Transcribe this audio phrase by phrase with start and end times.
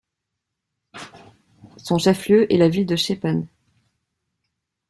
[1.77, 3.45] Son chef-lieu est la ville de Chepén.